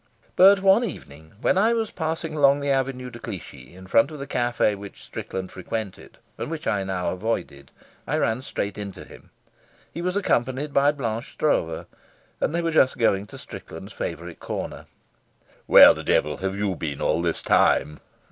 But 0.35 0.63
one 0.63 0.83
evening 0.83 1.33
when 1.41 1.59
I 1.59 1.73
was 1.75 1.91
passing 1.91 2.35
along 2.35 2.59
the 2.59 2.71
Avenue 2.71 3.11
de 3.11 3.19
Clichy 3.19 3.75
in 3.75 3.85
front 3.85 4.09
of 4.09 4.17
the 4.17 4.25
cafe 4.25 4.73
which 4.73 5.03
Strickland 5.03 5.51
frequented 5.51 6.17
and 6.39 6.49
which 6.49 6.65
I 6.65 6.83
now 6.83 7.09
avoided, 7.11 7.69
I 8.07 8.17
ran 8.17 8.41
straight 8.41 8.79
into 8.79 9.03
him. 9.03 9.29
He 9.93 10.01
was 10.01 10.17
accompanied 10.17 10.73
by 10.73 10.91
Blanche 10.91 11.33
Stroeve, 11.37 11.85
and 12.39 12.55
they 12.55 12.63
were 12.63 12.71
just 12.71 12.97
going 12.97 13.27
to 13.27 13.37
Strickland's 13.37 13.93
favourite 13.93 14.39
corner. 14.39 14.87
"Where 15.67 15.93
the 15.93 16.01
devil 16.03 16.37
have 16.37 16.55
you 16.55 16.75
been 16.75 16.99
all 16.99 17.21
this 17.21 17.43
time?" 17.43 17.99